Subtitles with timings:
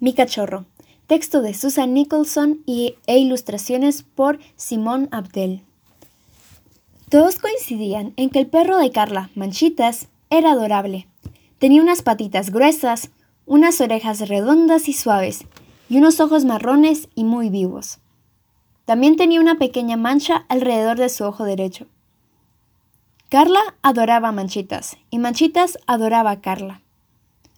[0.00, 0.64] Mi cachorro.
[1.06, 5.62] Texto de Susan Nicholson y, e ilustraciones por Simón Abdel.
[7.10, 11.06] Todos coincidían en que el perro de Carla, Manchitas, era adorable.
[11.58, 13.10] Tenía unas patitas gruesas,
[13.44, 15.44] unas orejas redondas y suaves,
[15.90, 17.98] y unos ojos marrones y muy vivos.
[18.86, 21.86] También tenía una pequeña mancha alrededor de su ojo derecho.
[23.28, 26.80] Carla adoraba a Manchitas, y Manchitas adoraba a Carla.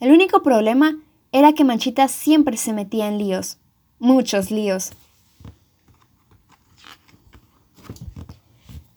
[0.00, 0.98] El único problema
[1.32, 3.58] era que Manchitas siempre se metía en líos,
[3.98, 4.92] muchos líos.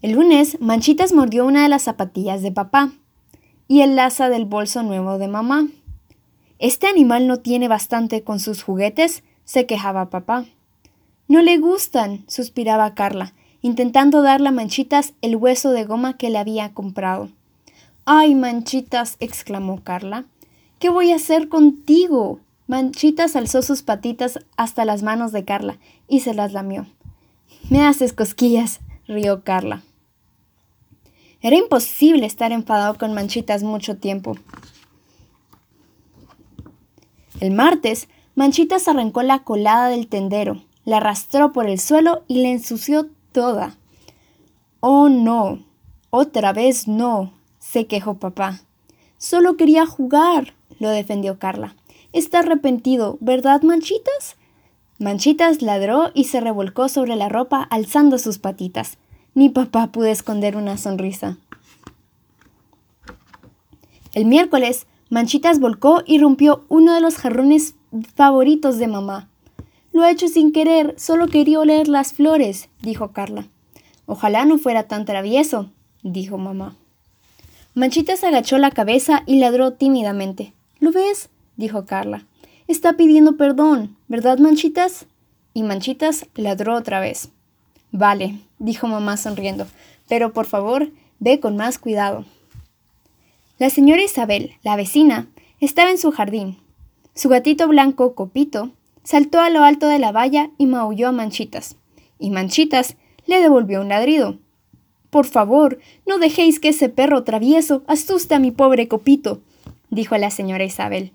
[0.02, 2.92] El lunes, Manchitas mordió una de las zapatillas de papá
[3.68, 5.68] y el laza del bolso nuevo de mamá.
[6.60, 10.46] Este animal no tiene bastante con sus juguetes, se quejaba papá.
[11.28, 16.38] No le gustan, suspiraba Carla, intentando darle a Manchitas el hueso de goma que le
[16.38, 17.30] había comprado.
[18.06, 19.16] ¡Ay, Manchitas!
[19.20, 20.26] exclamó Carla.
[20.86, 22.42] ¿Qué voy a hacer contigo?
[22.68, 26.86] Manchitas alzó sus patitas hasta las manos de Carla y se las lamió.
[27.72, 29.82] Me haces cosquillas, rió Carla.
[31.42, 34.36] Era imposible estar enfadado con Manchitas mucho tiempo.
[37.40, 42.50] El martes, Manchitas arrancó la colada del tendero, la arrastró por el suelo y la
[42.50, 43.76] ensució toda.
[44.82, 45.66] Oh, no.
[46.12, 48.62] Otra vez no, se quejó papá.
[49.18, 51.76] Solo quería jugar lo defendió Carla.
[52.14, 54.36] Está arrepentido, ¿verdad, Manchitas?
[55.00, 58.98] Manchitas ladró y se revolcó sobre la ropa alzando sus patitas.
[59.34, 61.38] Ni papá pudo esconder una sonrisa.
[64.14, 67.76] El miércoles, Manchitas volcó y rompió uno de los jarrones
[68.16, 69.30] favoritos de mamá.
[69.92, 73.48] Lo ha hecho sin querer, solo quería oler las flores, dijo Carla.
[74.06, 75.70] Ojalá no fuera tan travieso,
[76.02, 76.76] dijo mamá.
[77.74, 80.54] Manchitas agachó la cabeza y ladró tímidamente.
[80.86, 81.32] ¿Lo ves?
[81.58, 82.28] dijo Carla.
[82.68, 85.08] Está pidiendo perdón, ¿verdad, Manchitas?
[85.52, 87.30] Y Manchitas ladró otra vez.
[87.92, 89.66] Vale, dijo mamá sonriendo,
[90.08, 92.24] pero por favor, ve con más cuidado.
[93.58, 95.26] La señora Isabel, la vecina,
[95.60, 96.60] estaba en su jardín.
[97.16, 98.70] Su gatito blanco, Copito,
[99.04, 101.78] saltó a lo alto de la valla y maulló a Manchitas.
[102.20, 102.96] Y Manchitas
[103.26, 104.38] le devolvió un ladrido.
[105.10, 109.42] Por favor, no dejéis que ese perro travieso asuste a mi pobre Copito,
[109.96, 111.14] dijo la señora Isabel.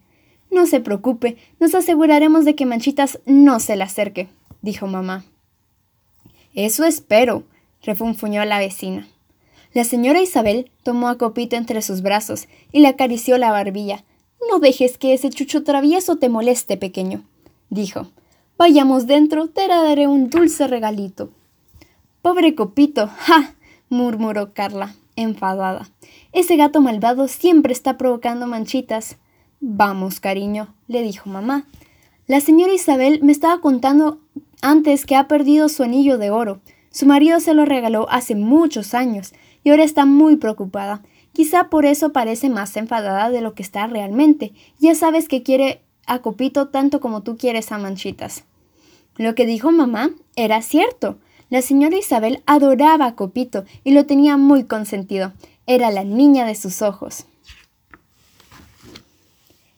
[0.51, 4.29] No se preocupe, nos aseguraremos de que Manchitas no se le acerque,
[4.63, 5.25] dijo mamá.
[6.55, 7.45] Eso espero,
[7.83, 9.07] refunfuñó la vecina.
[9.73, 14.05] La señora Isabel tomó a Copito entre sus brazos y le acarició la barbilla.
[14.51, 17.23] No dejes que ese chucho travieso te moleste, pequeño,
[17.69, 18.11] dijo.
[18.59, 21.31] Vayamos dentro, te daré un dulce regalito.
[22.21, 23.55] Pobre Copito, ja,
[23.89, 25.89] murmuró Carla, enfadada.
[26.33, 29.17] Ese gato malvado siempre está provocando manchitas.
[29.61, 31.67] Vamos, cariño, le dijo mamá.
[32.27, 34.21] La señora Isabel me estaba contando
[34.63, 36.61] antes que ha perdido su anillo de oro.
[36.91, 39.33] Su marido se lo regaló hace muchos años
[39.65, 41.03] y ahora está muy preocupada.
[41.33, 44.53] Quizá por eso parece más enfadada de lo que está realmente.
[44.79, 48.45] Ya sabes que quiere a Copito tanto como tú quieres a Manchitas.
[49.17, 51.19] Lo que dijo mamá era cierto.
[51.51, 55.33] La señora Isabel adoraba a Copito y lo tenía muy consentido.
[55.67, 57.27] Era la niña de sus ojos.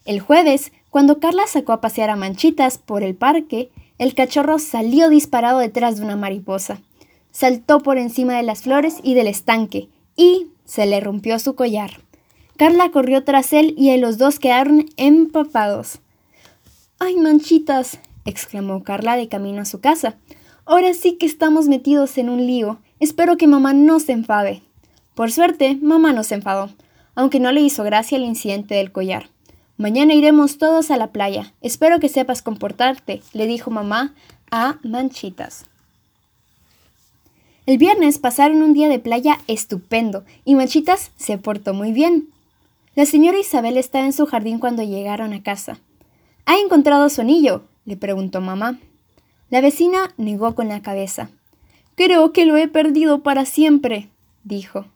[0.04, 5.08] El jueves, cuando Carla sacó a pasear a Manchitas por el parque, el cachorro salió
[5.08, 6.82] disparado detrás de una mariposa.
[7.30, 12.00] Saltó por encima de las flores y del estanque, y se le rompió su collar.
[12.58, 16.00] Carla corrió tras él y los dos quedaron empapados.
[16.98, 17.98] ¡Ay, Manchitas!
[18.26, 20.18] exclamó Carla de camino a su casa.
[20.64, 22.78] Ahora sí que estamos metidos en un lío.
[23.00, 24.62] Espero que mamá no se enfade.
[25.14, 26.70] Por suerte, mamá no se enfadó,
[27.14, 29.28] aunque no le hizo gracia el incidente del collar.
[29.76, 31.52] Mañana iremos todos a la playa.
[31.60, 34.14] Espero que sepas comportarte, le dijo mamá
[34.50, 35.64] a Manchitas.
[37.66, 42.28] El viernes pasaron un día de playa estupendo y Manchitas se portó muy bien.
[42.94, 45.78] La señora Isabel estaba en su jardín cuando llegaron a casa.
[46.46, 47.64] ¿Ha encontrado su anillo?
[47.84, 48.78] le preguntó mamá.
[49.52, 51.28] La vecina negó con la cabeza.
[51.94, 54.08] Creo que lo he perdido para siempre,
[54.44, 54.86] dijo.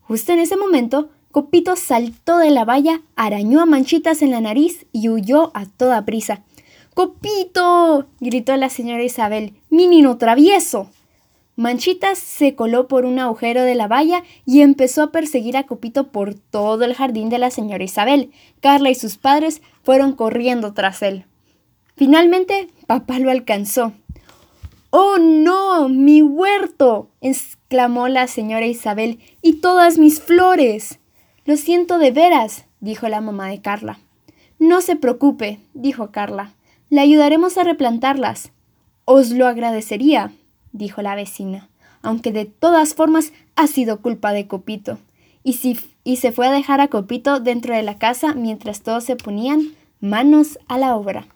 [0.00, 4.86] Justo en ese momento, Copito saltó de la valla, arañó a Manchitas en la nariz
[4.92, 6.42] y huyó a toda prisa.
[6.94, 8.06] ¡Copito!
[8.18, 9.52] gritó la señora Isabel.
[9.68, 10.88] ¡Mi nino travieso!
[11.56, 16.08] Manchitas se coló por un agujero de la valla y empezó a perseguir a Copito
[16.08, 18.30] por todo el jardín de la señora Isabel.
[18.62, 21.26] Carla y sus padres fueron corriendo tras él.
[21.96, 23.92] Finalmente, papá lo alcanzó.
[24.90, 25.88] ¡Oh, no!
[25.88, 27.08] ¡Mi huerto!
[27.20, 29.20] exclamó la señora Isabel.
[29.40, 30.98] ¡Y todas mis flores!
[31.44, 33.98] Lo siento de veras, dijo la mamá de Carla.
[34.58, 36.52] No se preocupe, dijo Carla.
[36.88, 38.52] Le ayudaremos a replantarlas.
[39.04, 40.32] Os lo agradecería,
[40.72, 41.68] dijo la vecina,
[42.02, 44.98] aunque de todas formas ha sido culpa de Copito.
[45.42, 49.04] Y, si, y se fue a dejar a Copito dentro de la casa mientras todos
[49.04, 51.26] se ponían manos a la obra.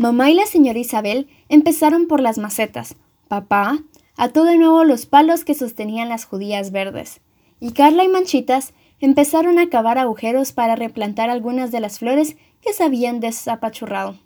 [0.00, 2.94] Mamá y la señora Isabel empezaron por las macetas.
[3.26, 3.80] Papá
[4.16, 7.20] ató de nuevo los palos que sostenían las judías verdes.
[7.58, 12.72] Y Carla y Manchitas empezaron a cavar agujeros para replantar algunas de las flores que
[12.72, 14.16] se habían desapachurrado.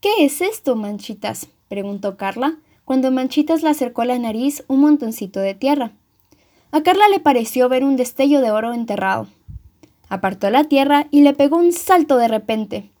[0.00, 1.48] ¿Qué es esto, Manchitas?
[1.66, 5.90] preguntó Carla, cuando Manchitas le acercó a la nariz un montoncito de tierra.
[6.70, 9.26] A Carla le pareció ver un destello de oro enterrado.
[10.08, 12.91] Apartó la tierra y le pegó un salto de repente.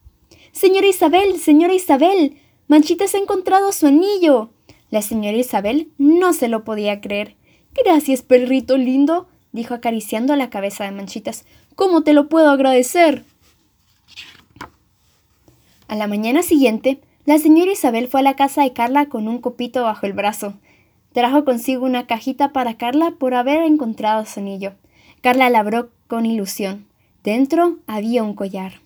[0.52, 2.36] Señora Isabel, señora Isabel,
[2.68, 4.50] Manchitas ha encontrado su anillo.
[4.90, 7.36] La señora Isabel no se lo podía creer.
[7.72, 11.46] Gracias, perrito lindo, dijo acariciando la cabeza de Manchitas.
[11.74, 13.24] ¿Cómo te lo puedo agradecer?
[15.88, 19.38] A la mañana siguiente, la señora Isabel fue a la casa de Carla con un
[19.38, 20.52] copito bajo el brazo.
[21.14, 24.74] Trajo consigo una cajita para Carla por haber encontrado su anillo.
[25.22, 26.86] Carla la abrió con ilusión.
[27.24, 28.81] Dentro había un collar.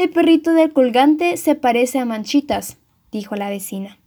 [0.00, 2.78] El perrito del colgante se parece a Manchitas,
[3.12, 3.98] dijo la vecina.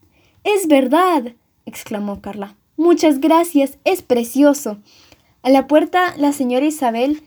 [0.43, 1.33] Es verdad,
[1.67, 2.55] exclamó Carla.
[2.77, 4.79] Muchas gracias, es precioso.
[5.43, 7.21] A la puerta la señora Isabel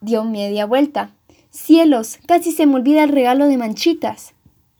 [0.00, 1.10] dio media vuelta.
[1.50, 4.32] Cielos, casi se me olvida el regalo de Manchitas.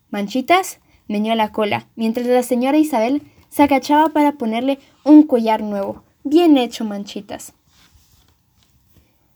[0.08, 0.78] ¿Manchitas?
[1.06, 3.20] meñó la cola, mientras la señora Isabel
[3.50, 6.02] se agachaba para ponerle un collar nuevo.
[6.24, 7.52] Bien hecho, Manchitas.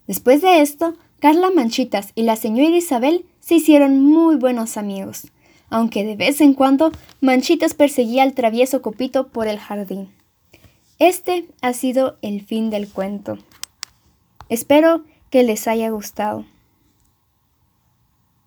[0.07, 5.27] Después de esto, Carla Manchitas y la señora Isabel se hicieron muy buenos amigos,
[5.69, 10.09] aunque de vez en cuando Manchitas perseguía al travieso copito por el jardín.
[10.97, 13.37] Este ha sido el fin del cuento.
[14.47, 16.45] Espero que les haya gustado.